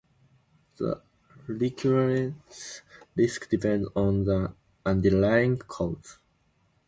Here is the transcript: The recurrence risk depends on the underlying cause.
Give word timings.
The 0.77 0.99
recurrence 1.45 2.81
risk 3.15 3.47
depends 3.51 3.87
on 3.95 4.23
the 4.23 4.51
underlying 4.83 5.57
cause. 5.59 6.17